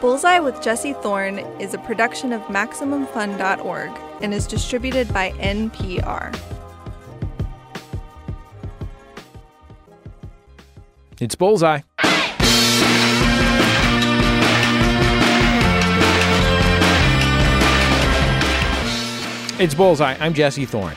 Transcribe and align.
Bullseye 0.00 0.40
with 0.40 0.60
Jesse 0.62 0.92
Thorn 0.92 1.38
is 1.58 1.72
a 1.72 1.78
production 1.78 2.32
of 2.32 2.42
MaximumFun.org 2.42 3.90
and 4.20 4.34
is 4.34 4.46
distributed 4.46 5.12
by 5.12 5.30
NPR. 5.32 6.38
It's 11.18 11.34
Bullseye. 11.34 11.80
It's 19.58 19.74
Bullseye. 19.74 20.16
I'm 20.20 20.34
Jesse 20.34 20.66
Thorn. 20.66 20.94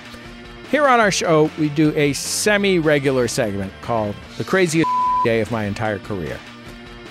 Here 0.69 0.85
on 0.85 0.99
our 0.99 1.11
show, 1.11 1.49
we 1.57 1.69
do 1.69 1.93
a 1.95 2.11
semi 2.11 2.77
regular 2.77 3.29
segment 3.29 3.71
called 3.81 4.13
The 4.37 4.43
Craziest 4.43 4.89
Day 5.23 5.39
of 5.39 5.49
My 5.51 5.63
Entire 5.63 5.99
Career. 5.99 6.37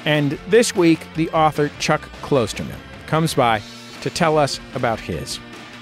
And 0.04 0.32
this 0.48 0.74
week, 0.74 1.00
the 1.16 1.28
author 1.30 1.70
Chuck 1.78 2.02
Klosterman 2.22 2.78
comes 3.06 3.34
by 3.34 3.62
to 4.00 4.10
tell 4.10 4.38
us 4.38 4.60
about 4.74 5.00
his. 5.00 5.38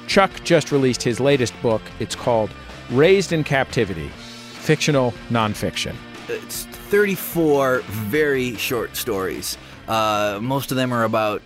Chuck 0.06 0.30
just 0.44 0.72
released 0.72 1.02
his 1.02 1.20
latest 1.20 1.60
book. 1.62 1.82
It's 1.98 2.14
called 2.14 2.50
Raised 2.90 3.32
in 3.32 3.44
Captivity 3.44 4.08
Fictional 4.08 5.12
Nonfiction. 5.28 5.94
It's 6.28 6.64
34 6.64 7.80
very 7.80 8.56
short 8.56 8.96
stories. 8.96 9.58
Uh, 9.88 10.38
most 10.40 10.70
of 10.70 10.76
them 10.76 10.92
are 10.92 11.04
about 11.04 11.42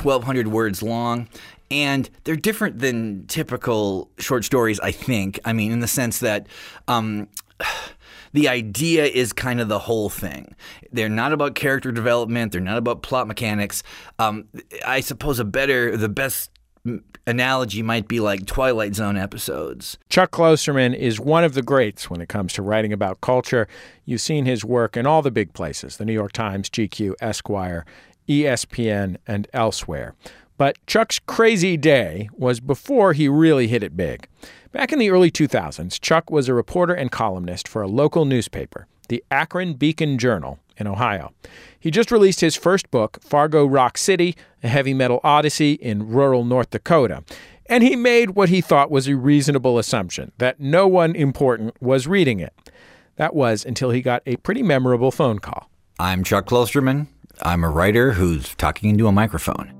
1,200 0.00 0.48
words 0.48 0.82
long. 0.82 1.28
And 1.70 2.10
they're 2.24 2.36
different 2.36 2.80
than 2.80 3.26
typical 3.26 4.10
short 4.18 4.44
stories, 4.44 4.80
I 4.80 4.90
think. 4.90 5.38
I 5.44 5.52
mean, 5.52 5.70
in 5.70 5.80
the 5.80 5.88
sense 5.88 6.18
that 6.18 6.46
um, 6.88 7.28
the 8.32 8.48
idea 8.48 9.04
is 9.04 9.32
kind 9.32 9.60
of 9.60 9.68
the 9.68 9.78
whole 9.78 10.08
thing. 10.08 10.54
They're 10.92 11.08
not 11.08 11.32
about 11.32 11.54
character 11.54 11.92
development. 11.92 12.52
They're 12.52 12.60
not 12.60 12.78
about 12.78 13.02
plot 13.02 13.26
mechanics. 13.26 13.82
Um, 14.18 14.46
I 14.86 15.00
suppose 15.00 15.38
a 15.38 15.44
better, 15.44 15.96
the 15.96 16.08
best 16.08 16.50
analogy 17.26 17.82
might 17.82 18.08
be 18.08 18.20
like 18.20 18.46
Twilight 18.46 18.94
Zone 18.94 19.16
episodes. 19.16 19.98
Chuck 20.08 20.30
Klosterman 20.30 20.96
is 20.96 21.20
one 21.20 21.44
of 21.44 21.54
the 21.54 21.62
greats 21.62 22.10
when 22.10 22.20
it 22.20 22.28
comes 22.28 22.52
to 22.54 22.62
writing 22.62 22.92
about 22.92 23.20
culture. 23.20 23.68
You've 24.04 24.20
seen 24.20 24.46
his 24.46 24.64
work 24.64 24.96
in 24.96 25.06
all 25.06 25.22
the 25.22 25.30
big 25.30 25.52
places 25.52 25.96
the 25.96 26.04
New 26.04 26.12
York 26.12 26.32
Times, 26.32 26.70
GQ, 26.70 27.14
Esquire, 27.20 27.84
ESPN, 28.28 29.16
and 29.26 29.48
elsewhere. 29.52 30.14
But 30.60 30.76
Chuck's 30.86 31.18
crazy 31.18 31.78
day 31.78 32.28
was 32.36 32.60
before 32.60 33.14
he 33.14 33.30
really 33.30 33.66
hit 33.66 33.82
it 33.82 33.96
big. 33.96 34.28
Back 34.72 34.92
in 34.92 34.98
the 34.98 35.08
early 35.08 35.30
2000s, 35.30 35.98
Chuck 35.98 36.30
was 36.30 36.50
a 36.50 36.54
reporter 36.54 36.92
and 36.92 37.10
columnist 37.10 37.66
for 37.66 37.80
a 37.80 37.88
local 37.88 38.26
newspaper, 38.26 38.86
the 39.08 39.24
Akron 39.30 39.72
Beacon 39.72 40.18
Journal 40.18 40.58
in 40.76 40.86
Ohio. 40.86 41.32
He 41.78 41.90
just 41.90 42.12
released 42.12 42.42
his 42.42 42.56
first 42.56 42.90
book, 42.90 43.20
Fargo 43.22 43.64
Rock 43.64 43.96
City, 43.96 44.36
a 44.62 44.68
heavy 44.68 44.92
metal 44.92 45.20
odyssey 45.24 45.72
in 45.72 46.10
rural 46.10 46.44
North 46.44 46.68
Dakota. 46.68 47.24
And 47.64 47.82
he 47.82 47.96
made 47.96 48.32
what 48.32 48.50
he 48.50 48.60
thought 48.60 48.90
was 48.90 49.08
a 49.08 49.16
reasonable 49.16 49.78
assumption 49.78 50.30
that 50.36 50.60
no 50.60 50.86
one 50.86 51.16
important 51.16 51.74
was 51.80 52.06
reading 52.06 52.38
it. 52.38 52.52
That 53.16 53.34
was 53.34 53.64
until 53.64 53.92
he 53.92 54.02
got 54.02 54.22
a 54.26 54.36
pretty 54.36 54.62
memorable 54.62 55.10
phone 55.10 55.38
call. 55.38 55.70
I'm 55.98 56.22
Chuck 56.22 56.44
Klosterman. 56.44 57.06
I'm 57.40 57.64
a 57.64 57.70
writer 57.70 58.12
who's 58.12 58.54
talking 58.56 58.90
into 58.90 59.06
a 59.06 59.12
microphone. 59.12 59.79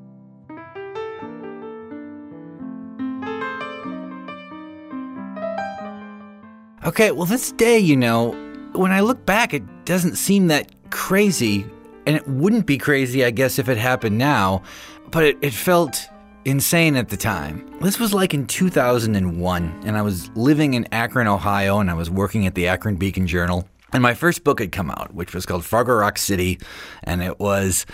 Okay, 6.91 7.13
well, 7.13 7.25
this 7.25 7.53
day, 7.53 7.79
you 7.79 7.97
know, 7.97 8.33
when 8.73 8.91
I 8.91 8.99
look 8.99 9.25
back, 9.25 9.55
it 9.55 9.63
doesn't 9.85 10.17
seem 10.17 10.49
that 10.49 10.73
crazy. 10.91 11.65
And 12.05 12.17
it 12.17 12.27
wouldn't 12.27 12.67
be 12.67 12.79
crazy, 12.79 13.25
I 13.25 13.31
guess, 13.31 13.61
if 13.61 13.69
it 13.69 13.79
happened 13.79 14.19
now, 14.19 14.65
but 15.13 15.23
it, 15.23 15.39
it 15.41 15.53
felt 15.53 16.09
insane 16.45 16.97
at 16.97 17.09
the 17.09 17.17
time. 17.17 17.65
This 17.81 18.01
was 18.01 18.13
like 18.13 18.35
in 18.35 18.45
2001, 18.45 19.81
and 19.85 19.97
I 19.97 20.03
was 20.03 20.31
living 20.35 20.75
in 20.75 20.89
Akron, 20.91 21.29
Ohio, 21.29 21.79
and 21.79 21.93
I 21.93 21.95
was 21.95 22.11
working 22.11 22.45
at 22.45 22.57
the 22.57 22.67
Akron 22.67 22.97
Beacon 22.97 23.29
Journal. 23.29 23.69
And 23.93 24.03
my 24.03 24.15
first 24.15 24.43
book 24.43 24.59
had 24.59 24.73
come 24.73 24.91
out, 24.91 25.15
which 25.15 25.33
was 25.33 25.47
called 25.47 25.65
Fargo 25.65 25.95
Rock 25.95 26.19
City, 26.19 26.59
and 27.05 27.23
it 27.23 27.39
was 27.39 27.87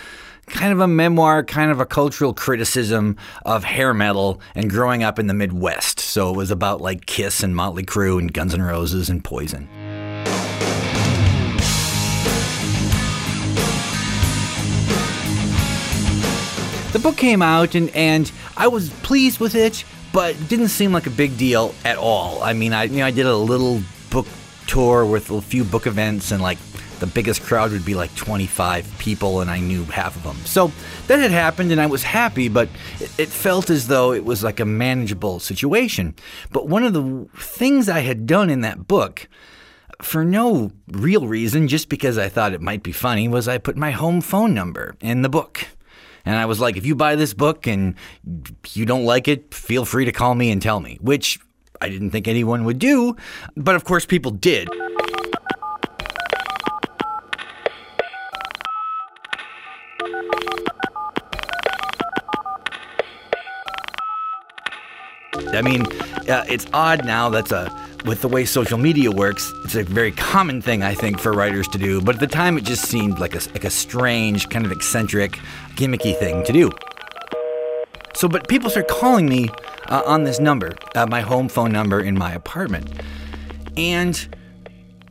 kind 0.47 0.71
of 0.71 0.79
a 0.79 0.87
memoir, 0.87 1.43
kind 1.43 1.71
of 1.71 1.79
a 1.79 1.85
cultural 1.85 2.33
criticism 2.33 3.17
of 3.45 3.63
hair 3.63 3.93
metal 3.93 4.41
and 4.55 4.69
growing 4.69 5.03
up 5.03 5.19
in 5.19 5.27
the 5.27 5.33
Midwest. 5.33 5.99
So 5.99 6.31
it 6.31 6.37
was 6.37 6.51
about 6.51 6.81
like 6.81 7.05
Kiss 7.05 7.43
and 7.43 7.55
Motley 7.55 7.83
Crue 7.83 8.19
and 8.19 8.33
Guns 8.33 8.53
N' 8.53 8.61
Roses 8.61 9.09
and 9.09 9.23
Poison. 9.23 9.67
The 16.93 16.99
book 16.99 17.17
came 17.17 17.41
out 17.41 17.75
and, 17.75 17.89
and 17.89 18.31
I 18.55 18.69
was 18.69 18.89
pleased 18.89 19.39
with 19.39 19.53
it, 19.53 19.83
but 20.13 20.35
didn't 20.47 20.69
seem 20.69 20.93
like 20.93 21.05
a 21.05 21.11
big 21.11 21.37
deal 21.37 21.75
at 21.85 21.97
all. 21.97 22.41
I 22.41 22.53
mean, 22.53 22.73
I 22.73 22.85
you 22.85 22.97
know 22.97 23.05
I 23.05 23.11
did 23.11 23.25
a 23.25 23.35
little 23.35 23.81
book 24.09 24.25
tour 24.67 25.05
with 25.05 25.31
a 25.31 25.41
few 25.41 25.63
book 25.63 25.87
events 25.87 26.31
and 26.31 26.41
like 26.41 26.57
the 26.99 27.07
biggest 27.07 27.43
crowd 27.43 27.71
would 27.71 27.85
be 27.85 27.95
like 27.95 28.13
25 28.15 28.97
people, 28.97 29.41
and 29.41 29.49
I 29.51 29.59
knew 29.59 29.83
half 29.85 30.15
of 30.15 30.23
them. 30.23 30.37
So 30.45 30.71
that 31.07 31.19
had 31.19 31.31
happened, 31.31 31.71
and 31.71 31.79
I 31.79 31.85
was 31.85 32.03
happy, 32.03 32.49
but 32.49 32.69
it 33.17 33.29
felt 33.29 33.69
as 33.69 33.87
though 33.87 34.13
it 34.13 34.25
was 34.25 34.43
like 34.43 34.59
a 34.59 34.65
manageable 34.65 35.39
situation. 35.39 36.15
But 36.51 36.67
one 36.67 36.83
of 36.83 36.93
the 36.93 37.27
things 37.37 37.87
I 37.87 37.99
had 37.99 38.25
done 38.25 38.49
in 38.49 38.61
that 38.61 38.87
book, 38.87 39.27
for 40.01 40.23
no 40.23 40.71
real 40.87 41.27
reason, 41.27 41.67
just 41.67 41.89
because 41.89 42.17
I 42.17 42.29
thought 42.29 42.53
it 42.53 42.61
might 42.61 42.83
be 42.83 42.91
funny, 42.91 43.27
was 43.27 43.47
I 43.47 43.57
put 43.57 43.77
my 43.77 43.91
home 43.91 44.21
phone 44.21 44.53
number 44.53 44.95
in 44.99 45.21
the 45.21 45.29
book. 45.29 45.67
And 46.25 46.35
I 46.35 46.45
was 46.45 46.59
like, 46.59 46.75
if 46.75 46.85
you 46.85 46.93
buy 46.93 47.15
this 47.15 47.33
book 47.33 47.67
and 47.67 47.95
you 48.73 48.85
don't 48.85 49.05
like 49.05 49.29
it, 49.29 49.53
feel 49.53 49.85
free 49.85 50.03
to 50.05 50.11
call 50.11 50.35
me 50.35 50.51
and 50.51 50.61
tell 50.61 50.81
me, 50.81 50.97
which 50.99 51.39
I 51.81 51.89
didn't 51.89 52.11
think 52.11 52.27
anyone 52.27 52.63
would 52.65 52.79
do. 52.79 53.15
But 53.55 53.75
of 53.75 53.83
course, 53.83 54.05
people 54.05 54.31
did. 54.31 54.69
I 65.53 65.61
mean, 65.61 65.85
uh, 66.29 66.45
it's 66.47 66.67
odd 66.73 67.05
now. 67.05 67.29
That's 67.29 67.51
a 67.51 67.71
with 68.05 68.21
the 68.21 68.27
way 68.27 68.45
social 68.45 68.77
media 68.77 69.11
works. 69.11 69.51
It's 69.65 69.75
a 69.75 69.83
very 69.83 70.11
common 70.11 70.61
thing, 70.61 70.83
I 70.83 70.93
think, 70.93 71.19
for 71.19 71.33
writers 71.33 71.67
to 71.69 71.77
do. 71.77 71.99
But 71.99 72.15
at 72.15 72.21
the 72.21 72.27
time, 72.27 72.57
it 72.57 72.63
just 72.63 72.85
seemed 72.85 73.19
like 73.19 73.35
a 73.35 73.41
like 73.53 73.63
a 73.63 73.69
strange, 73.69 74.49
kind 74.49 74.65
of 74.65 74.71
eccentric, 74.71 75.39
gimmicky 75.75 76.17
thing 76.17 76.43
to 76.45 76.53
do. 76.53 76.71
So, 78.13 78.27
but 78.27 78.47
people 78.47 78.69
start 78.69 78.87
calling 78.87 79.27
me 79.27 79.49
uh, 79.89 80.03
on 80.05 80.23
this 80.23 80.39
number, 80.39 80.75
uh, 80.95 81.05
my 81.07 81.21
home 81.21 81.49
phone 81.49 81.71
number 81.71 81.99
in 81.99 82.17
my 82.17 82.33
apartment, 82.33 82.89
and 83.75 84.35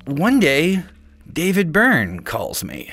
one 0.07 0.39
day, 0.39 0.83
David 1.33 1.73
Byrne 1.73 2.21
calls 2.21 2.63
me 2.63 2.93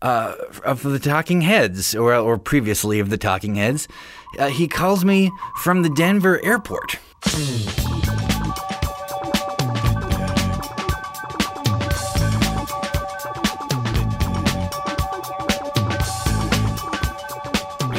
uh, 0.00 0.34
of 0.64 0.82
the 0.82 0.98
Talking 0.98 1.42
Heads, 1.42 1.94
or, 1.94 2.14
or 2.14 2.38
previously 2.38 3.00
of 3.00 3.10
the 3.10 3.18
Talking 3.18 3.56
Heads. 3.56 3.88
Uh, 4.38 4.48
he 4.48 4.68
calls 4.68 5.04
me 5.04 5.30
from 5.56 5.82
the 5.82 5.90
Denver 5.90 6.40
airport. 6.44 6.98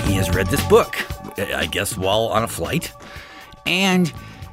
He 0.06 0.16
has 0.16 0.30
read 0.31 0.47
this 0.47 0.66
book, 0.68 0.97
I 1.38 1.68
guess, 1.68 1.97
while 1.97 2.28
on 2.28 2.44
a 2.44 2.47
flight. 2.47 2.94
And 3.69 4.12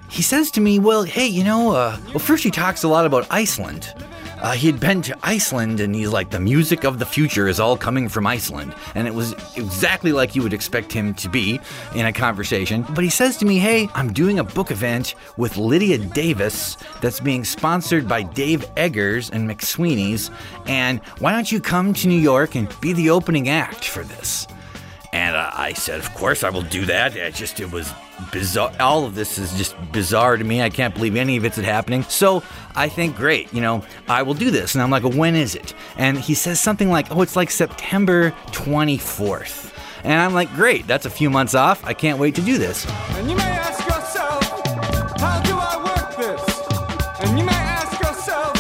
he 0.09 0.23
says 0.23 0.51
to 0.53 0.61
me, 0.61 0.79
Well, 0.79 1.03
hey, 1.03 1.27
you 1.27 1.43
know, 1.43 1.73
uh, 1.73 1.99
well, 2.09 2.19
first 2.19 2.45
he 2.45 2.51
talks 2.51 2.85
a 2.85 2.89
lot 2.89 3.07
about 3.07 3.27
Iceland. 3.31 3.93
Uh, 4.39 4.53
he 4.53 4.67
had 4.67 4.79
been 4.79 5.01
to 5.01 5.17
Iceland 5.23 5.81
and 5.81 5.95
he's 5.95 6.11
like, 6.11 6.31
the 6.31 6.39
music 6.39 6.85
of 6.85 6.99
the 6.99 7.07
future 7.07 7.49
is 7.49 7.59
all 7.59 7.75
coming 7.75 8.07
from 8.07 8.27
Iceland. 8.27 8.75
And 8.95 9.09
it 9.09 9.15
was 9.15 9.33
exactly 9.57 10.13
like 10.13 10.37
you 10.37 10.43
would 10.43 10.53
expect 10.53 10.93
him 10.93 11.15
to 11.15 11.31
be 11.31 11.59
in 11.95 12.05
a 12.05 12.13
conversation. 12.13 12.85
But 12.91 13.03
he 13.03 13.09
says 13.09 13.39
to 13.39 13.47
me, 13.47 13.59
Hey, 13.59 13.89
I'm 13.95 14.13
doing 14.13 14.39
a 14.39 14.45
book 14.45 14.71
event 14.71 15.15
with 15.39 15.57
Lydia 15.57 15.99
Davis 15.99 16.77
that's 17.01 17.19
being 17.19 17.45
sponsored 17.45 18.07
by 18.07 18.23
Dave 18.23 18.65
Eggers 18.77 19.31
and 19.31 19.49
McSweeney's. 19.49 20.31
And 20.67 21.01
why 21.19 21.33
don't 21.33 21.51
you 21.51 21.61
come 21.61 21.95
to 21.95 22.07
New 22.07 22.21
York 22.21 22.55
and 22.55 22.69
be 22.81 22.93
the 22.93 23.09
opening 23.11 23.49
act 23.49 23.87
for 23.87 24.05
this? 24.05 24.47
And 25.15 25.35
uh, 25.35 25.51
I 25.55 25.73
said, 25.73 25.99
Of 25.99 26.13
course 26.15 26.45
I 26.45 26.51
will 26.51 26.63
do 26.63 26.85
that. 26.85 27.17
It 27.17 27.35
just, 27.35 27.59
it 27.59 27.73
was 27.73 27.91
bizarre. 28.33 28.73
All 28.81 29.05
of 29.05 29.15
this 29.15 29.39
is 29.39 29.53
just 29.57 29.75
bizarre 29.93 30.37
to 30.37 30.45
me. 30.45 30.63
I 30.63 30.71
can't 30.71 30.95
believe 30.95 31.17
any 31.17 31.37
of 31.37 31.45
it's 31.45 31.57
happening. 31.57 32.03
So 32.05 32.43
I 32.75 32.89
think, 32.89 33.17
great, 33.17 33.53
you 33.53 33.61
know, 33.61 33.83
I 34.09 34.23
will 34.23 34.35
do 34.35 34.51
this. 34.51 34.75
And 34.75 34.83
I'm 34.83 34.91
like, 34.91 35.05
when 35.05 35.35
is 35.35 35.55
it? 35.55 35.75
And 35.97 36.19
he 36.19 36.35
says 36.35 36.61
something 36.61 36.91
like, 36.91 37.11
oh, 37.15 37.23
it's 37.23 37.37
like 37.37 37.51
September 37.51 38.31
24th. 38.49 39.73
And 40.05 40.15
I'm 40.21 40.35
like, 40.35 40.53
great, 40.55 40.87
that's 40.87 41.07
a 41.07 41.11
few 41.11 41.31
months 41.31 41.55
off. 41.55 41.85
I 41.85 41.93
can't 41.95 42.19
wait 42.19 42.35
to 42.37 42.41
do 42.43 42.59
this. 42.59 42.87
And 43.17 43.29
you 43.31 43.37
may 43.37 43.43
ask 43.43 43.85
yourself, 43.87 44.45
how 45.21 45.43
do 45.43 45.55
I 45.57 45.77
work 45.83 46.17
this? 46.17 47.23
And 47.29 47.39
you 47.39 47.45
may 47.45 47.53
ask 47.53 47.99
yourself, 48.01 48.55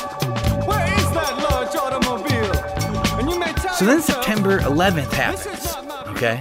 where 0.67 0.87
is 0.87 1.11
that 1.13 1.49
large 1.51 1.77
automobile? 1.77 3.19
And 3.21 3.31
you 3.31 3.39
may 3.39 3.53
tell 3.53 3.75
So 3.75 3.85
then 3.85 4.03
September 4.03 4.59
11th 4.61 5.13
happens. 5.13 5.77
okay? 6.17 6.41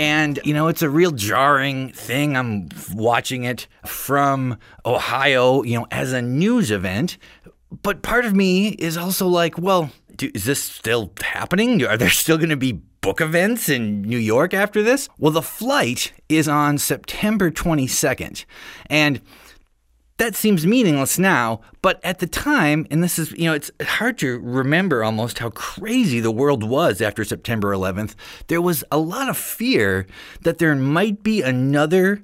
And, 0.00 0.40
you 0.44 0.54
know, 0.54 0.68
it's 0.68 0.80
a 0.80 0.88
real 0.88 1.10
jarring 1.10 1.92
thing. 1.92 2.34
I'm 2.34 2.70
watching 2.94 3.44
it 3.44 3.66
from 3.84 4.56
Ohio, 4.86 5.62
you 5.62 5.78
know, 5.78 5.86
as 5.90 6.14
a 6.14 6.22
news 6.22 6.70
event. 6.70 7.18
But 7.82 8.00
part 8.00 8.24
of 8.24 8.34
me 8.34 8.68
is 8.68 8.96
also 8.96 9.28
like, 9.28 9.58
well, 9.58 9.90
do, 10.16 10.30
is 10.34 10.46
this 10.46 10.62
still 10.62 11.12
happening? 11.20 11.84
Are 11.84 11.98
there 11.98 12.08
still 12.08 12.38
going 12.38 12.48
to 12.48 12.56
be 12.56 12.80
book 13.02 13.20
events 13.20 13.68
in 13.68 14.00
New 14.00 14.16
York 14.16 14.54
after 14.54 14.82
this? 14.82 15.06
Well, 15.18 15.32
the 15.32 15.42
flight 15.42 16.14
is 16.30 16.48
on 16.48 16.78
September 16.78 17.50
22nd. 17.50 18.46
And 18.86 19.20
that 20.20 20.36
seems 20.36 20.66
meaningless 20.66 21.18
now, 21.18 21.62
but 21.80 21.98
at 22.04 22.18
the 22.18 22.26
time, 22.26 22.86
and 22.90 23.02
this 23.02 23.18
is, 23.18 23.32
you 23.32 23.46
know, 23.46 23.54
it's 23.54 23.70
hard 23.80 24.18
to 24.18 24.38
remember 24.40 25.02
almost 25.02 25.38
how 25.38 25.48
crazy 25.48 26.20
the 26.20 26.30
world 26.30 26.62
was 26.62 27.00
after 27.00 27.24
September 27.24 27.72
11th. 27.74 28.14
There 28.48 28.60
was 28.60 28.84
a 28.92 28.98
lot 28.98 29.30
of 29.30 29.38
fear 29.38 30.06
that 30.42 30.58
there 30.58 30.74
might 30.74 31.22
be 31.22 31.40
another 31.40 32.22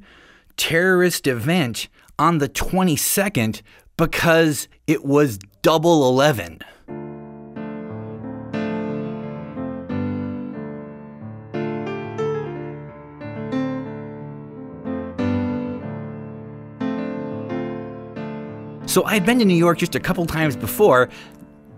terrorist 0.58 1.26
event 1.26 1.88
on 2.18 2.36
the 2.36 2.50
22nd 2.50 3.62
because 3.96 4.68
it 4.86 5.02
was 5.02 5.38
double 5.62 6.06
11. 6.06 6.60
So 18.96 19.04
I'd 19.04 19.26
been 19.26 19.38
to 19.40 19.44
New 19.44 19.52
York 19.52 19.76
just 19.76 19.94
a 19.94 20.00
couple 20.00 20.24
times 20.24 20.56
before. 20.56 21.10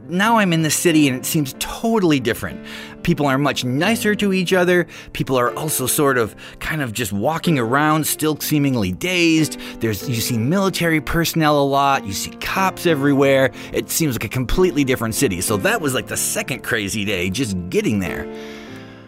Now 0.08 0.38
I'm 0.38 0.52
in 0.52 0.62
the 0.62 0.70
city 0.70 1.08
and 1.08 1.16
it 1.16 1.26
seems 1.26 1.52
totally 1.58 2.20
different. 2.20 2.64
People 3.02 3.26
are 3.26 3.36
much 3.36 3.64
nicer 3.64 4.14
to 4.14 4.32
each 4.32 4.52
other. 4.52 4.86
People 5.14 5.36
are 5.36 5.52
also 5.56 5.88
sort 5.88 6.16
of 6.16 6.36
kind 6.60 6.80
of 6.80 6.92
just 6.92 7.12
walking 7.12 7.58
around, 7.58 8.06
still 8.06 8.38
seemingly 8.38 8.92
dazed. 8.92 9.58
There's 9.80 10.08
you 10.08 10.20
see 10.20 10.38
military 10.38 11.00
personnel 11.00 11.60
a 11.60 11.66
lot, 11.66 12.06
you 12.06 12.12
see 12.12 12.30
cops 12.36 12.86
everywhere. 12.86 13.50
It 13.72 13.90
seems 13.90 14.14
like 14.14 14.22
a 14.22 14.28
completely 14.28 14.84
different 14.84 15.16
city. 15.16 15.40
So 15.40 15.56
that 15.56 15.80
was 15.80 15.94
like 15.94 16.06
the 16.06 16.16
second 16.16 16.62
crazy 16.62 17.04
day 17.04 17.30
just 17.30 17.56
getting 17.68 17.98
there. 17.98 18.32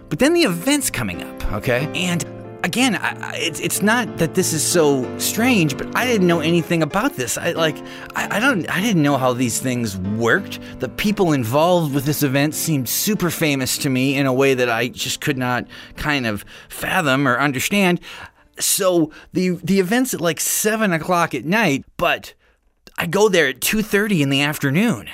But 0.08 0.18
then 0.18 0.34
the 0.34 0.42
event's 0.42 0.90
coming 0.90 1.22
up, 1.22 1.52
okay? 1.52 1.88
And 1.94 2.24
again, 2.62 2.96
I, 2.96 3.16
I, 3.20 3.36
it's 3.36 3.60
it's 3.60 3.82
not 3.82 4.18
that 4.18 4.34
this 4.34 4.52
is 4.52 4.62
so 4.62 5.06
strange, 5.18 5.76
but 5.76 5.94
I 5.96 6.06
didn't 6.06 6.26
know 6.26 6.40
anything 6.40 6.82
about 6.82 7.14
this. 7.14 7.38
I 7.38 7.52
like 7.52 7.76
I, 8.14 8.36
I 8.36 8.40
don't 8.40 8.68
I 8.70 8.80
didn't 8.80 9.02
know 9.02 9.16
how 9.16 9.32
these 9.32 9.60
things 9.60 9.96
worked. 9.96 10.60
The 10.80 10.88
people 10.88 11.32
involved 11.32 11.94
with 11.94 12.04
this 12.04 12.22
event 12.22 12.54
seemed 12.54 12.88
super 12.88 13.30
famous 13.30 13.78
to 13.78 13.90
me 13.90 14.16
in 14.16 14.26
a 14.26 14.32
way 14.32 14.54
that 14.54 14.68
I 14.68 14.88
just 14.88 15.20
could 15.20 15.38
not 15.38 15.66
kind 15.96 16.26
of 16.26 16.44
fathom 16.68 17.26
or 17.26 17.38
understand. 17.38 18.00
So 18.58 19.10
the 19.32 19.50
the 19.50 19.80
event's 19.80 20.14
at 20.14 20.20
like 20.20 20.40
seven 20.40 20.92
o'clock 20.92 21.34
at 21.34 21.44
night, 21.44 21.84
but 21.96 22.34
I 22.98 23.06
go 23.06 23.28
there 23.28 23.48
at 23.48 23.60
two 23.60 23.82
thirty 23.82 24.22
in 24.22 24.30
the 24.30 24.42
afternoon 24.42 25.08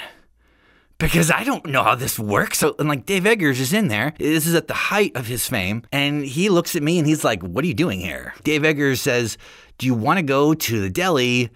because 0.98 1.30
I 1.30 1.44
don't 1.44 1.66
know 1.66 1.82
how 1.82 1.94
this 1.94 2.18
works. 2.18 2.58
So, 2.58 2.74
and 2.78 2.88
like 2.88 3.06
Dave 3.06 3.26
Eggers 3.26 3.60
is 3.60 3.72
in 3.72 3.88
there. 3.88 4.14
This 4.18 4.46
is 4.46 4.54
at 4.54 4.68
the 4.68 4.74
height 4.74 5.14
of 5.14 5.26
his 5.26 5.46
fame. 5.46 5.82
And 5.92 6.24
he 6.24 6.48
looks 6.48 6.74
at 6.74 6.82
me 6.82 6.98
and 6.98 7.06
he's 7.06 7.24
like, 7.24 7.42
What 7.42 7.64
are 7.64 7.68
you 7.68 7.74
doing 7.74 8.00
here? 8.00 8.34
Dave 8.44 8.64
Eggers 8.64 9.00
says, 9.00 9.36
Do 9.78 9.86
you 9.86 9.94
want 9.94 10.18
to 10.18 10.22
go 10.22 10.54
to 10.54 10.80
the 10.80 10.90
deli 10.90 11.50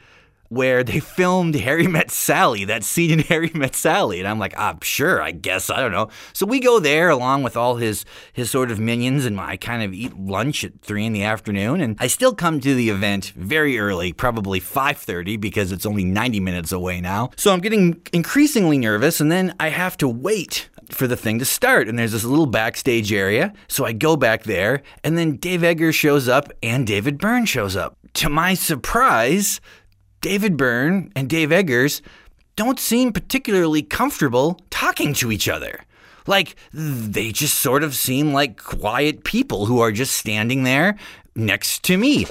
where 0.50 0.85
they 0.85 1.00
filmed 1.19 1.55
Harry 1.55 1.87
Met 1.87 2.11
Sally, 2.11 2.67
that 2.67 2.85
scene 2.85 3.11
in 3.11 3.19
Harry 3.20 3.50
Met 3.55 3.75
Sally. 3.75 4.19
And 4.19 4.29
I'm 4.29 4.38
like, 4.38 4.52
ah, 4.58 4.76
sure, 4.82 5.23
I 5.23 5.31
guess, 5.31 5.70
I 5.70 5.81
don't 5.81 5.93
know. 5.93 6.11
So 6.35 6.44
we 6.44 6.61
go 6.61 6.79
there 6.79 7.08
along 7.08 7.43
with 7.43 7.56
all 7.56 7.76
his 7.76 8.05
his 8.35 8.50
sort 8.50 8.70
of 8.70 8.79
minions, 8.79 9.25
and 9.25 9.41
I 9.41 9.56
kind 9.56 9.82
of 9.82 9.94
eat 9.94 10.17
lunch 10.19 10.62
at 10.64 10.82
three 10.82 11.06
in 11.06 11.14
the 11.14 11.23
afternoon. 11.23 11.81
And 11.81 11.97
I 11.99 12.08
still 12.08 12.35
come 12.35 12.61
to 12.61 12.75
the 12.75 12.91
event 12.91 13.32
very 13.37 13.79
early, 13.79 14.12
probably 14.12 14.61
5:30 14.61 15.41
because 15.41 15.73
it's 15.73 15.87
only 15.87 16.05
90 16.05 16.41
minutes 16.41 16.73
away 16.73 17.00
now. 17.00 17.31
So 17.37 17.52
I'm 17.52 17.61
getting 17.61 18.02
increasingly 18.12 18.76
nervous, 18.76 19.20
and 19.20 19.32
then 19.32 19.55
I 19.58 19.70
have 19.70 19.97
to 19.99 20.08
wait 20.08 20.69
for 20.93 21.06
the 21.06 21.17
thing 21.17 21.38
to 21.38 21.44
start. 21.44 21.88
And 21.88 21.99
there's 21.99 22.12
this 22.12 22.25
little 22.25 22.47
backstage 22.47 23.12
area. 23.12 23.52
So 23.69 23.85
I 23.85 23.93
go 23.93 24.17
back 24.17 24.43
there, 24.43 24.82
and 25.05 25.17
then 25.17 25.37
Dave 25.37 25.62
Eggers 25.62 25.94
shows 25.94 26.29
up 26.29 26.52
and 26.62 26.87
David 26.87 27.19
Byrne 27.19 27.47
shows 27.47 27.76
up. 27.76 27.97
To 28.14 28.29
my 28.29 28.55
surprise, 28.55 29.61
David 30.21 30.57
Byrne 30.57 31.11
and 31.17 31.29
Dave 31.29 31.51
Eggers 31.51 32.03
don't 32.57 32.79
seem 32.79 33.13
particularly 33.13 33.83
comfortable 33.83 34.61
talking 34.69 35.15
to 35.15 35.33
each 35.33 35.49
other. 35.49 35.81
Like, 36.27 36.57
they 36.73 37.33
just 37.33 37.59
sort 37.59 37.83
of 37.83 37.95
seem 37.95 38.33
like 38.33 38.63
quiet 38.63 39.25
people 39.25 39.67
who 39.67 39.81
are 39.81 39.93
just 39.93 40.17
standing 40.17 40.65
there 40.65 40.97
next 41.35 41.83
to 41.85 41.97
me. 41.97 42.27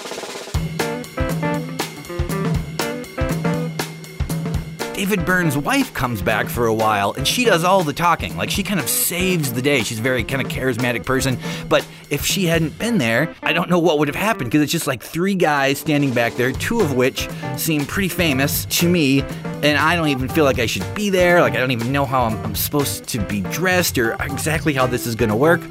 David 5.00 5.26
Byrne's 5.26 5.58
wife 5.58 5.94
comes 5.94 6.22
back 6.22 6.50
for 6.50 6.66
a 6.66 6.74
while 6.74 7.14
and 7.14 7.26
she 7.26 7.46
does 7.46 7.64
all 7.64 7.86
the 7.86 7.94
talking. 7.94 8.36
Like 8.36 8.50
she 8.50 8.64
kind 8.64 8.82
of 8.82 8.90
saves 8.90 9.54
the 9.54 9.62
day. 9.62 9.82
She's 9.82 10.00
a 10.00 10.02
very 10.02 10.26
kind 10.26 10.42
of 10.42 10.52
charismatic 10.52 11.06
person. 11.06 11.38
But 11.70 11.88
if 12.10 12.26
she 12.26 12.48
hadn't 12.48 12.78
been 12.78 12.98
there, 12.98 13.34
I 13.42 13.54
don't 13.54 13.70
know 13.70 13.80
what 13.80 13.98
would 14.00 14.10
have 14.10 14.16
happened 14.16 14.52
because 14.52 14.62
it's 14.62 14.74
just 14.74 14.88
like 14.88 15.02
three 15.02 15.36
guys 15.36 15.80
standing 15.80 16.14
back 16.14 16.34
there, 16.34 16.52
two 16.52 16.82
of 16.82 16.96
which 16.96 17.30
seem 17.56 17.86
pretty 17.86 18.10
famous 18.10 18.66
to 18.66 18.90
me. 18.90 19.22
And 19.64 19.78
I 19.78 19.96
don't 19.96 20.10
even 20.10 20.28
feel 20.28 20.44
like 20.44 20.60
I 20.60 20.66
should 20.66 20.94
be 20.94 21.10
there. 21.10 21.40
Like 21.40 21.54
I 21.54 21.62
don't 21.62 21.72
even 21.72 21.94
know 21.94 22.06
how 22.06 22.26
I'm, 22.26 22.36
I'm 22.44 22.56
supposed 22.56 23.06
to 23.06 23.20
be 23.20 23.40
dressed 23.40 23.98
or 23.98 24.22
exactly 24.22 24.74
how 24.74 24.86
this 24.86 25.08
is 25.08 25.16
going 25.16 25.30
to 25.30 25.36
work. 25.38 25.62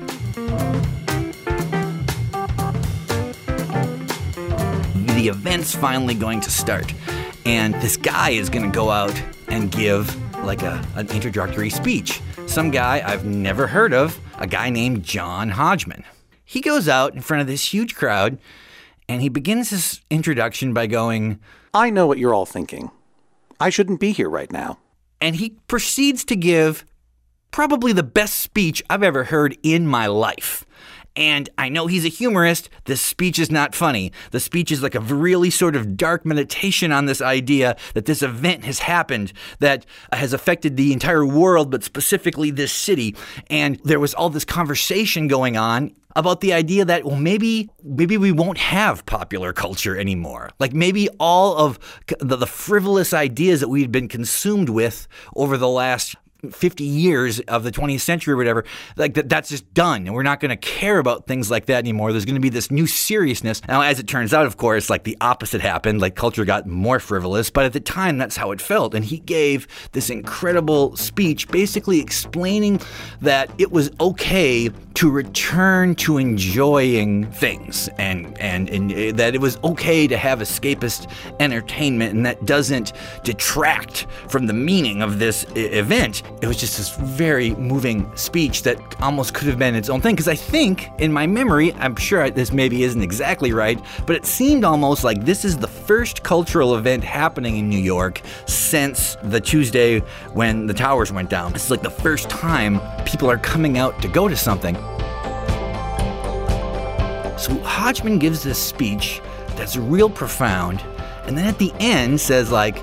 The 5.16 5.28
event's 5.28 5.74
finally 5.74 6.14
going 6.14 6.40
to 6.40 6.50
start 6.50 6.94
and 7.48 7.74
this 7.76 7.96
guy 7.96 8.30
is 8.30 8.50
going 8.50 8.64
to 8.70 8.74
go 8.74 8.90
out 8.90 9.20
and 9.48 9.72
give 9.72 10.14
like 10.44 10.62
a, 10.62 10.84
an 10.96 11.08
introductory 11.10 11.70
speech. 11.70 12.20
Some 12.46 12.70
guy 12.70 13.02
I've 13.04 13.24
never 13.24 13.66
heard 13.66 13.94
of, 13.94 14.20
a 14.38 14.46
guy 14.46 14.68
named 14.70 15.02
John 15.02 15.48
Hodgman. 15.50 16.04
He 16.44 16.60
goes 16.60 16.88
out 16.88 17.14
in 17.14 17.22
front 17.22 17.40
of 17.40 17.46
this 17.46 17.72
huge 17.72 17.94
crowd 17.94 18.38
and 19.08 19.22
he 19.22 19.28
begins 19.30 19.70
his 19.70 20.00
introduction 20.10 20.74
by 20.74 20.86
going, 20.86 21.40
I 21.72 21.90
know 21.90 22.06
what 22.06 22.18
you're 22.18 22.34
all 22.34 22.46
thinking. 22.46 22.90
I 23.58 23.70
shouldn't 23.70 24.00
be 24.00 24.12
here 24.12 24.28
right 24.28 24.52
now. 24.52 24.78
and 25.20 25.36
he 25.36 25.56
proceeds 25.66 26.24
to 26.26 26.36
give 26.36 26.84
probably 27.50 27.92
the 27.92 28.02
best 28.04 28.36
speech 28.36 28.82
I've 28.88 29.02
ever 29.02 29.24
heard 29.24 29.56
in 29.62 29.86
my 29.86 30.06
life. 30.06 30.64
And 31.18 31.50
I 31.58 31.68
know 31.68 31.88
he's 31.88 32.04
a 32.04 32.08
humorist. 32.08 32.70
This 32.84 33.02
speech 33.02 33.40
is 33.40 33.50
not 33.50 33.74
funny. 33.74 34.12
The 34.30 34.38
speech 34.38 34.70
is 34.70 34.84
like 34.84 34.94
a 34.94 35.00
really 35.00 35.50
sort 35.50 35.74
of 35.74 35.96
dark 35.96 36.24
meditation 36.24 36.92
on 36.92 37.06
this 37.06 37.20
idea 37.20 37.76
that 37.94 38.04
this 38.04 38.22
event 38.22 38.64
has 38.64 38.78
happened 38.78 39.32
that 39.58 39.84
has 40.12 40.32
affected 40.32 40.76
the 40.76 40.92
entire 40.92 41.26
world, 41.26 41.72
but 41.72 41.82
specifically 41.82 42.52
this 42.52 42.70
city. 42.70 43.16
And 43.50 43.80
there 43.82 43.98
was 43.98 44.14
all 44.14 44.30
this 44.30 44.44
conversation 44.44 45.26
going 45.26 45.56
on 45.56 45.92
about 46.14 46.40
the 46.40 46.52
idea 46.52 46.84
that 46.84 47.04
well 47.04 47.16
maybe 47.16 47.68
maybe 47.82 48.16
we 48.16 48.32
won't 48.32 48.58
have 48.58 49.04
popular 49.04 49.52
culture 49.52 49.96
anymore 49.96 50.50
like 50.58 50.72
maybe 50.72 51.08
all 51.20 51.56
of 51.56 51.78
the, 52.18 52.34
the 52.34 52.46
frivolous 52.46 53.12
ideas 53.12 53.60
that 53.60 53.68
we've 53.68 53.92
been 53.92 54.08
consumed 54.08 54.70
with 54.70 55.06
over 55.36 55.56
the 55.56 55.68
last 55.68 56.16
50 56.50 56.84
years 56.84 57.40
of 57.40 57.64
the 57.64 57.72
20th 57.72 58.00
century 58.00 58.34
or 58.34 58.36
whatever 58.36 58.64
like 58.96 59.14
that, 59.14 59.28
that's 59.28 59.48
just 59.48 59.72
done. 59.74 60.06
And 60.06 60.14
we're 60.14 60.22
not 60.22 60.38
going 60.38 60.50
to 60.50 60.56
care 60.56 60.98
about 60.98 61.26
things 61.26 61.50
like 61.50 61.66
that 61.66 61.78
anymore. 61.78 62.12
There's 62.12 62.24
going 62.24 62.36
to 62.36 62.40
be 62.40 62.48
this 62.48 62.70
new 62.70 62.86
seriousness. 62.86 63.60
Now 63.66 63.80
as 63.80 63.98
it 63.98 64.06
turns 64.06 64.32
out 64.32 64.46
of 64.46 64.56
course 64.56 64.88
like 64.88 65.02
the 65.02 65.16
opposite 65.20 65.60
happened. 65.60 66.00
Like 66.00 66.14
culture 66.14 66.44
got 66.44 66.66
more 66.66 67.00
frivolous 67.00 67.50
but 67.50 67.64
at 67.64 67.72
the 67.72 67.80
time 67.80 68.18
that's 68.18 68.36
how 68.36 68.52
it 68.52 68.60
felt. 68.60 68.94
And 68.94 69.04
he 69.04 69.18
gave 69.18 69.66
this 69.92 70.10
incredible 70.10 70.94
speech 70.96 71.48
basically 71.48 72.00
explaining 72.00 72.80
that 73.20 73.50
it 73.58 73.72
was 73.72 73.90
okay 74.00 74.70
to 74.94 75.10
return 75.10 75.94
to 75.96 76.18
enjoying 76.18 77.30
things 77.32 77.88
and, 77.98 78.36
and 78.38 78.68
and 78.70 78.92
uh, 78.92 79.16
that 79.16 79.34
it 79.34 79.40
was 79.40 79.58
okay 79.64 80.06
to 80.06 80.16
have 80.16 80.40
escapist 80.40 81.10
entertainment 81.40 82.14
and 82.14 82.26
that 82.26 82.44
doesn't 82.46 82.92
detract 83.22 84.06
from 84.28 84.46
the 84.46 84.52
meaning 84.52 85.02
of 85.02 85.18
this 85.18 85.44
event 85.54 86.22
it 86.40 86.46
was 86.46 86.56
just 86.56 86.76
this 86.76 86.94
very 86.96 87.54
moving 87.56 88.14
speech 88.16 88.62
that 88.62 88.78
almost 89.00 89.34
could 89.34 89.48
have 89.48 89.58
been 89.58 89.74
its 89.74 89.88
own 89.88 90.00
thing 90.00 90.14
because 90.14 90.28
i 90.28 90.34
think 90.34 90.88
in 90.98 91.12
my 91.12 91.26
memory 91.26 91.72
i'm 91.74 91.96
sure 91.96 92.30
this 92.30 92.52
maybe 92.52 92.82
isn't 92.82 93.02
exactly 93.02 93.52
right 93.52 93.80
but 94.06 94.14
it 94.14 94.24
seemed 94.24 94.64
almost 94.64 95.04
like 95.04 95.24
this 95.24 95.44
is 95.44 95.56
the 95.56 95.68
first 95.68 96.22
cultural 96.22 96.76
event 96.76 97.02
happening 97.02 97.56
in 97.56 97.68
new 97.68 97.78
york 97.78 98.20
since 98.46 99.16
the 99.24 99.40
tuesday 99.40 100.00
when 100.32 100.66
the 100.66 100.74
towers 100.74 101.12
went 101.12 101.30
down. 101.30 101.52
This 101.52 101.64
is 101.64 101.70
like 101.70 101.82
the 101.82 101.90
first 101.90 102.28
time 102.28 102.80
people 103.04 103.30
are 103.30 103.38
coming 103.38 103.78
out 103.78 104.00
to 104.02 104.08
go 104.08 104.28
to 104.28 104.36
something. 104.36 104.74
So 107.36 107.54
Hodgman 107.62 108.18
gives 108.18 108.42
this 108.42 108.62
speech 108.62 109.20
that's 109.56 109.76
real 109.76 110.10
profound, 110.10 110.82
and 111.24 111.36
then 111.36 111.46
at 111.46 111.58
the 111.58 111.72
end 111.80 112.20
says 112.20 112.50
like, 112.50 112.82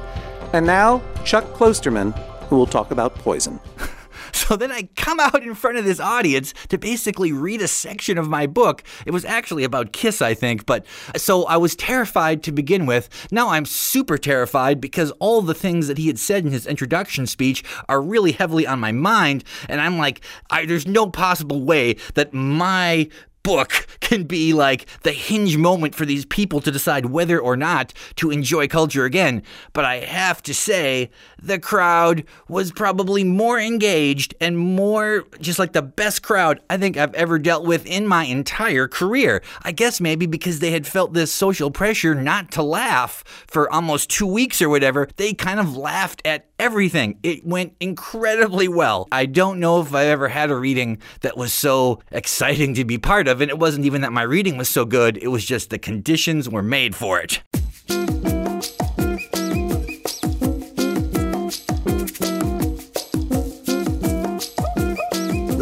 And 0.54 0.66
now, 0.66 1.02
Chuck 1.24 1.46
Klosterman, 1.54 2.14
who 2.48 2.58
will 2.58 2.66
talk 2.66 2.92
about 2.92 3.16
poison. 3.16 3.60
so 4.32 4.56
then 4.56 4.72
I 4.72 4.84
come 4.96 5.20
out 5.20 5.44
in 5.44 5.56
front 5.56 5.78
of 5.78 5.86
this 5.86 6.00
audience 6.00 6.54
to 6.70 6.78
basically 6.78 7.32
read 7.32 7.62
a 7.62 7.68
section 7.68 8.18
of 8.18 8.28
my 8.28 8.48
book. 8.48 8.84
It 9.06 9.12
was 9.12 9.26
actually 9.26 9.64
about 9.64 9.94
Kiss, 9.94 10.22
I 10.22 10.34
think, 10.34 10.66
but 10.66 10.86
so 11.16 11.46
I 11.46 11.58
was 11.58 11.76
terrified 11.76 12.44
to 12.44 12.52
begin 12.52 12.86
with. 12.86 13.10
Now 13.32 13.50
I'm 13.50 13.66
super 13.66 14.18
terrified 14.18 14.82
because 14.82 15.12
all 15.20 15.42
the 15.42 15.54
things 15.54 15.88
that 15.88 15.98
he 15.98 16.08
had 16.08 16.20
said 16.20 16.46
in 16.46 16.52
his 16.52 16.68
introduction 16.68 17.28
speech 17.28 17.64
are 17.88 18.02
really 18.02 18.34
heavily 18.34 18.68
on 18.68 18.80
my 18.80 18.92
mind, 18.92 19.44
and 19.70 19.82
I'm 19.82 19.98
like, 19.98 20.22
I, 20.50 20.66
there's 20.66 20.88
no 20.88 21.10
possible 21.10 21.64
way 21.64 21.96
that 22.16 22.34
my 22.34 23.10
book 23.46 23.86
can 24.02 24.24
be 24.24 24.54
like 24.54 24.88
the 25.04 25.12
hinge 25.12 25.56
moment 25.56 25.94
for 25.94 26.04
these 26.04 26.26
people 26.26 26.60
to 26.60 26.72
decide 26.72 27.06
whether 27.06 27.40
or 27.40 27.56
not 27.56 27.94
to 28.16 28.32
enjoy 28.32 28.68
culture 28.68 29.06
again. 29.06 29.44
But 29.72 29.86
I 29.86 29.98
have 30.00 30.42
to 30.44 30.54
say, 30.54 31.12
the 31.42 31.60
crowd 31.60 32.24
was 32.50 32.72
probably 32.72 33.24
more 33.24 33.60
engaged 33.60 34.34
and 34.42 34.58
more 34.58 35.26
just 35.40 35.60
like 35.60 35.74
the 35.74 35.84
best 35.84 36.24
crowd 36.24 36.60
I 36.70 36.78
think 36.78 36.98
I've 36.98 37.14
ever 37.14 37.38
dealt 37.38 37.66
with 37.66 37.86
in 37.86 38.08
my 38.08 38.24
entire 38.24 38.88
career. 38.88 39.44
I 39.62 39.72
guess 39.72 40.02
maybe 40.02 40.26
because 40.26 40.60
they 40.60 40.72
had 40.72 40.88
felt 40.88 41.14
this 41.14 41.32
social 41.32 41.70
pressure 41.70 42.16
not 42.16 42.52
to 42.52 42.64
laugh 42.64 43.24
for 43.48 43.72
almost 43.72 44.10
two 44.10 44.26
weeks 44.26 44.60
or 44.60 44.70
whatever, 44.70 45.08
they 45.18 45.34
kind 45.34 45.60
of 45.60 45.78
laughed 45.78 46.24
at 46.26 46.48
everything. 46.58 47.20
It 47.22 47.46
went 47.46 47.76
incredibly 47.80 48.68
well. 48.68 49.08
I 49.12 49.26
don't 49.26 49.60
know 49.60 49.82
if 49.82 49.94
I 49.94 50.06
ever 50.06 50.30
had 50.30 50.50
a 50.50 50.56
reading 50.56 51.00
that 51.22 51.38
was 51.38 51.54
so 51.54 52.02
exciting 52.12 52.74
to 52.76 52.86
be 52.86 52.98
part 52.98 53.28
of, 53.28 53.35
and 53.42 53.50
it 53.50 53.58
wasn't 53.60 53.86
even 53.86 54.02
that 54.02 54.14
my 54.14 54.22
reading 54.22 54.58
was 54.58 54.70
so 54.70 54.86
good, 54.86 55.18
it 55.18 55.28
was 55.28 55.46
just 55.46 55.70
the 55.70 55.80
conditions 55.80 56.50
were 56.50 56.64
made 56.64 56.96
for 56.96 57.20
it. 57.20 57.42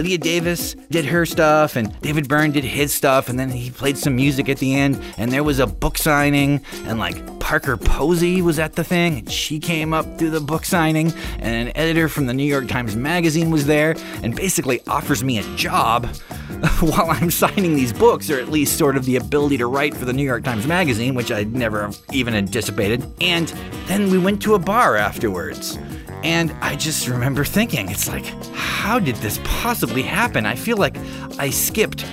Lydia 0.03 0.18
Davis 0.18 0.75
did 0.92 1.06
her 1.06 1.25
stuff, 1.25 1.77
and 1.77 1.98
David 2.01 2.27
Byrne 2.27 2.51
did 2.51 2.65
his 2.65 2.94
stuff, 2.94 3.30
and 3.30 3.39
then 3.39 3.50
he 3.50 3.72
played 3.72 3.98
some 3.98 4.18
music 4.18 4.50
at 4.50 4.58
the 4.58 4.75
end, 4.75 5.01
and 5.18 5.32
there 5.32 5.44
was 5.44 5.60
a 5.60 5.65
book 5.65 5.98
signing, 5.98 6.60
and 6.86 7.00
like 7.00 7.39
Parker 7.39 7.77
Posey 7.77 8.42
was 8.42 8.60
at 8.60 8.74
the 8.74 8.84
thing, 8.84 9.20
and 9.20 9.32
she 9.32 9.60
came 9.60 9.94
up 9.94 10.18
through 10.18 10.32
the 10.32 10.42
book 10.42 10.65
signing, 10.65 11.13
and 11.39 11.70
an 11.70 11.77
editor 11.77 12.10
from 12.10 12.25
the 12.25 12.34
New 12.34 12.44
York 12.44 12.68
Times 12.68 12.98
Magazine 12.98 13.50
was 13.50 13.65
there, 13.65 13.96
and 14.24 14.36
basically 14.36 14.82
offers 14.88 15.24
me 15.24 15.38
a 15.38 15.56
job 15.56 16.08
while 16.79 17.12
I'm 17.12 17.29
signing 17.29 17.75
these 17.75 17.91
books, 17.91 18.29
or 18.29 18.39
at 18.39 18.50
least 18.50 18.77
sort 18.77 18.96
of 18.96 19.05
the 19.05 19.17
ability 19.17 19.58
to 19.58 19.67
write 19.67 19.96
for 19.96 20.05
the 20.05 20.13
New 20.13 20.24
York 20.24 20.43
Times 20.43 20.65
Magazine, 20.65 21.13
which 21.13 21.32
I'd 21.32 21.53
never 21.53 21.91
even 22.13 22.34
anticipated. 22.36 23.05
And 23.20 23.50
then 23.88 24.10
we 24.10 24.17
went 24.17 24.41
to 24.43 24.55
a 24.55 24.60
bar 24.60 24.96
afterwards. 24.96 25.77
And 26.24 26.51
I 26.62 26.77
just 26.77 27.10
remember 27.10 27.43
thinking, 27.43 27.89
it's 27.89 28.08
like, 28.08 28.25
how 28.53 28.98
did 28.98 29.15
this 29.17 29.41
possibly 29.43 30.03
happen? 30.03 30.46
I 30.46 30.55
feel 30.55 30.77
like 30.77 30.96
I 31.38 31.50
skipped 31.50 32.05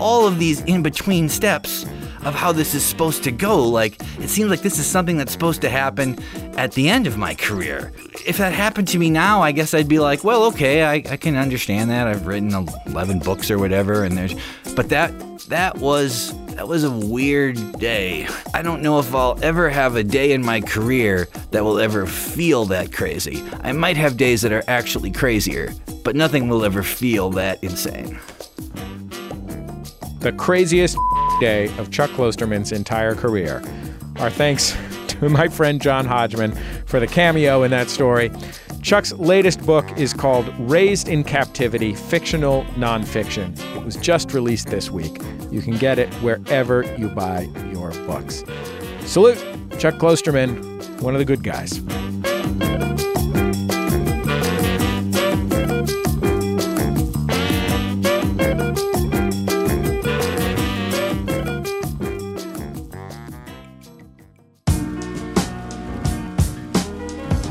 all 0.00 0.26
of 0.26 0.38
these 0.38 0.62
in 0.62 0.82
between 0.82 1.28
steps 1.28 1.84
of 2.24 2.34
how 2.34 2.50
this 2.50 2.74
is 2.74 2.82
supposed 2.82 3.24
to 3.24 3.30
go. 3.30 3.62
Like, 3.62 4.00
it 4.20 4.28
seems 4.28 4.48
like 4.48 4.62
this 4.62 4.78
is 4.78 4.86
something 4.86 5.18
that's 5.18 5.32
supposed 5.32 5.60
to 5.62 5.68
happen 5.68 6.18
at 6.56 6.72
the 6.72 6.88
end 6.88 7.06
of 7.06 7.18
my 7.18 7.34
career. 7.34 7.92
If 8.28 8.36
that 8.36 8.52
happened 8.52 8.88
to 8.88 8.98
me 8.98 9.08
now, 9.08 9.40
I 9.40 9.52
guess 9.52 9.72
I'd 9.72 9.88
be 9.88 9.98
like, 9.98 10.22
well, 10.22 10.44
okay, 10.48 10.84
I, 10.84 10.96
I 10.96 11.16
can 11.16 11.34
understand 11.34 11.88
that. 11.88 12.06
I've 12.06 12.26
written 12.26 12.52
11 12.86 13.20
books 13.20 13.50
or 13.50 13.58
whatever, 13.58 14.04
and 14.04 14.18
there's, 14.18 14.34
but 14.76 14.90
that, 14.90 15.12
that 15.48 15.78
was 15.78 16.34
that 16.48 16.68
was 16.68 16.84
a 16.84 16.90
weird 16.90 17.78
day. 17.78 18.28
I 18.52 18.60
don't 18.60 18.82
know 18.82 18.98
if 18.98 19.14
I'll 19.14 19.38
ever 19.42 19.70
have 19.70 19.96
a 19.96 20.04
day 20.04 20.32
in 20.32 20.44
my 20.44 20.60
career 20.60 21.28
that 21.52 21.64
will 21.64 21.78
ever 21.78 22.04
feel 22.04 22.66
that 22.66 22.92
crazy. 22.92 23.42
I 23.62 23.72
might 23.72 23.96
have 23.96 24.18
days 24.18 24.42
that 24.42 24.52
are 24.52 24.64
actually 24.68 25.10
crazier, 25.10 25.72
but 26.02 26.14
nothing 26.14 26.48
will 26.48 26.66
ever 26.66 26.82
feel 26.82 27.30
that 27.30 27.64
insane. 27.64 28.18
The 30.18 30.34
craziest 30.36 30.98
day 31.40 31.68
of 31.78 31.90
Chuck 31.90 32.10
Klosterman's 32.10 32.72
entire 32.72 33.14
career. 33.14 33.62
Our 34.16 34.28
thanks 34.28 34.76
my 35.28 35.48
friend 35.48 35.80
John 35.80 36.06
Hodgman 36.06 36.52
for 36.86 37.00
the 37.00 37.06
cameo 37.06 37.62
in 37.62 37.70
that 37.70 37.88
story. 37.88 38.30
Chuck's 38.82 39.12
latest 39.12 39.64
book 39.66 39.86
is 39.98 40.12
called 40.12 40.48
Raised 40.58 41.08
in 41.08 41.24
Captivity 41.24 41.94
Fictional 41.94 42.64
Nonfiction. 42.76 43.58
It 43.76 43.84
was 43.84 43.96
just 43.96 44.32
released 44.32 44.68
this 44.68 44.90
week. 44.90 45.20
You 45.50 45.60
can 45.60 45.76
get 45.76 45.98
it 45.98 46.12
wherever 46.16 46.82
you 46.96 47.08
buy 47.08 47.48
your 47.72 47.90
books. 48.06 48.44
Salute, 49.04 49.38
Chuck 49.78 49.94
Klosterman, 49.94 51.00
one 51.02 51.14
of 51.14 51.18
the 51.18 51.24
good 51.24 51.42
guys. 51.42 51.80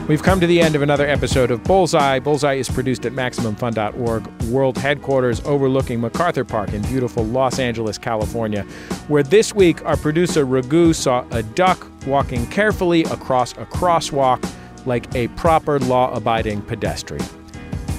We've 0.08 0.24
come 0.24 0.40
to 0.40 0.48
the 0.48 0.62
end 0.62 0.74
of 0.74 0.82
another 0.82 1.06
episode 1.06 1.52
of 1.52 1.66
Bullseye. 1.66 2.20
Bullseye 2.20 2.54
is 2.54 2.70
produced 2.70 3.06
at 3.06 3.12
MaximumFun.org, 3.12 4.44
world 4.44 4.78
headquarters 4.78 5.42
overlooking 5.44 6.00
MacArthur 6.00 6.46
Park 6.46 6.72
in 6.72 6.82
beautiful 6.84 7.26
Los 7.26 7.60
Angeles, 7.60 7.98
California, 7.98 8.64
where 9.10 9.22
this 9.22 9.54
week 9.54 9.84
our 9.84 9.98
producer 9.98 10.46
Raghu 10.46 10.94
saw 10.94 11.26
a 11.32 11.44
duck 11.44 11.86
walking 12.08 12.48
carefully 12.48 13.04
across 13.04 13.52
a 13.54 13.66
crosswalk 13.66 14.50
like 14.86 15.14
a 15.14 15.28
proper 15.30 15.78
law 15.80 16.14
abiding 16.14 16.62
pedestrian. 16.62 17.26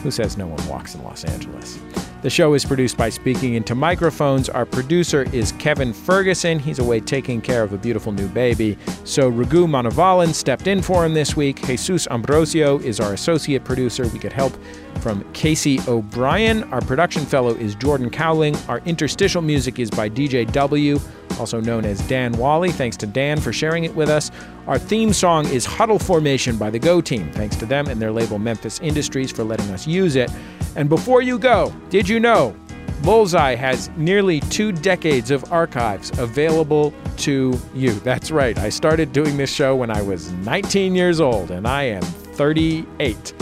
Who 0.02 0.10
says 0.10 0.38
no 0.38 0.46
one 0.46 0.66
walks 0.66 0.94
in 0.94 1.04
Los 1.04 1.24
Angeles? 1.24 1.78
The 2.20 2.30
show 2.30 2.54
is 2.54 2.64
produced 2.64 2.96
by 2.96 3.10
Speaking 3.10 3.54
Into 3.54 3.76
Microphones. 3.76 4.48
Our 4.48 4.66
producer 4.66 5.22
is 5.32 5.52
Kevin 5.52 5.92
Ferguson. 5.92 6.58
He's 6.58 6.80
away 6.80 6.98
taking 6.98 7.40
care 7.40 7.62
of 7.62 7.72
a 7.72 7.78
beautiful 7.78 8.10
new 8.10 8.26
baby. 8.26 8.76
So 9.04 9.28
Raghu 9.28 9.68
Manavalan 9.68 10.34
stepped 10.34 10.66
in 10.66 10.82
for 10.82 11.06
him 11.06 11.14
this 11.14 11.36
week. 11.36 11.64
Jesus 11.64 12.08
Ambrosio 12.08 12.80
is 12.80 12.98
our 12.98 13.12
associate 13.12 13.62
producer. 13.62 14.08
We 14.08 14.18
get 14.18 14.32
help 14.32 14.52
from 15.00 15.22
Casey 15.32 15.78
O'Brien. 15.86 16.64
Our 16.72 16.80
production 16.80 17.24
fellow 17.24 17.54
is 17.54 17.76
Jordan 17.76 18.10
Cowling. 18.10 18.56
Our 18.66 18.80
interstitial 18.80 19.40
music 19.40 19.78
is 19.78 19.88
by 19.88 20.10
DJ 20.10 20.50
W, 20.50 20.98
also 21.38 21.60
known 21.60 21.84
as 21.84 22.00
Dan 22.08 22.32
Wally. 22.32 22.72
Thanks 22.72 22.96
to 22.96 23.06
Dan 23.06 23.40
for 23.40 23.52
sharing 23.52 23.84
it 23.84 23.94
with 23.94 24.08
us. 24.08 24.32
Our 24.66 24.78
theme 24.78 25.12
song 25.12 25.46
is 25.46 25.64
Huddle 25.64 26.00
Formation 26.00 26.56
by 26.56 26.70
the 26.70 26.80
Go 26.80 27.00
Team. 27.00 27.30
Thanks 27.30 27.54
to 27.56 27.64
them 27.64 27.86
and 27.86 28.02
their 28.02 28.10
label 28.10 28.40
Memphis 28.40 28.80
Industries 28.80 29.30
for 29.30 29.44
letting 29.44 29.70
us 29.70 29.86
use 29.86 30.16
it. 30.16 30.32
And 30.78 30.88
before 30.88 31.22
you 31.22 31.40
go, 31.40 31.74
did 31.90 32.08
you 32.08 32.20
know 32.20 32.54
Bullseye 33.02 33.56
has 33.56 33.90
nearly 33.96 34.38
two 34.42 34.70
decades 34.70 35.32
of 35.32 35.52
archives 35.52 36.16
available 36.20 36.94
to 37.16 37.60
you? 37.74 37.94
That's 37.94 38.30
right. 38.30 38.56
I 38.56 38.68
started 38.68 39.12
doing 39.12 39.36
this 39.36 39.52
show 39.52 39.74
when 39.74 39.90
I 39.90 40.00
was 40.02 40.30
19 40.30 40.94
years 40.94 41.20
old, 41.20 41.50
and 41.50 41.66
I 41.66 41.82
am 41.82 42.02
38. 42.02 43.34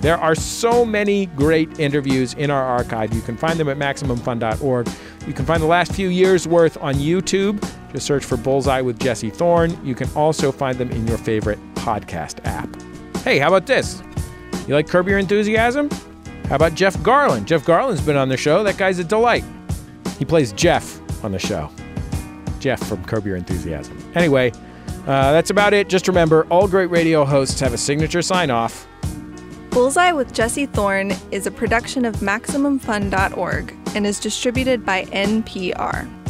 There 0.00 0.16
are 0.16 0.34
so 0.34 0.82
many 0.86 1.26
great 1.26 1.78
interviews 1.78 2.32
in 2.32 2.50
our 2.50 2.64
archive. 2.64 3.12
You 3.12 3.20
can 3.20 3.36
find 3.36 3.60
them 3.60 3.68
at 3.68 3.76
MaximumFun.org. 3.76 4.88
You 5.26 5.34
can 5.34 5.44
find 5.44 5.62
the 5.62 5.66
last 5.66 5.92
few 5.92 6.08
years' 6.08 6.48
worth 6.48 6.78
on 6.78 6.94
YouTube. 6.94 7.60
Just 7.92 8.06
search 8.06 8.24
for 8.24 8.38
Bullseye 8.38 8.80
with 8.80 8.98
Jesse 8.98 9.28
Thorn. 9.28 9.78
You 9.84 9.94
can 9.94 10.08
also 10.14 10.50
find 10.50 10.78
them 10.78 10.90
in 10.90 11.06
your 11.06 11.18
favorite 11.18 11.58
podcast 11.74 12.42
app. 12.46 12.74
Hey, 13.18 13.38
how 13.38 13.48
about 13.48 13.66
this? 13.66 14.02
You 14.66 14.72
like 14.72 14.88
Curb 14.88 15.06
Your 15.06 15.18
Enthusiasm? 15.18 15.90
How 16.52 16.56
about 16.56 16.74
Jeff 16.74 16.98
Garlin? 16.98 17.46
Jeff 17.46 17.64
Garlin's 17.64 18.02
been 18.02 18.18
on 18.18 18.28
the 18.28 18.36
show. 18.36 18.62
That 18.62 18.76
guy's 18.76 18.98
a 18.98 19.04
delight. 19.04 19.42
He 20.18 20.26
plays 20.26 20.52
Jeff 20.52 21.00
on 21.24 21.32
the 21.32 21.38
show. 21.38 21.70
Jeff 22.58 22.86
from 22.86 23.02
Curb 23.06 23.26
Your 23.26 23.36
Enthusiasm. 23.36 23.96
Anyway, 24.14 24.50
uh, 25.06 25.32
that's 25.32 25.48
about 25.48 25.72
it. 25.72 25.88
Just 25.88 26.08
remember 26.08 26.46
all 26.50 26.68
great 26.68 26.90
radio 26.90 27.24
hosts 27.24 27.58
have 27.60 27.72
a 27.72 27.78
signature 27.78 28.20
sign 28.20 28.50
off. 28.50 28.86
Bullseye 29.70 30.12
with 30.12 30.34
Jesse 30.34 30.66
Thorn 30.66 31.14
is 31.30 31.46
a 31.46 31.50
production 31.50 32.04
of 32.04 32.16
MaximumFun.org 32.16 33.74
and 33.94 34.06
is 34.06 34.20
distributed 34.20 34.84
by 34.84 35.06
NPR. 35.06 36.21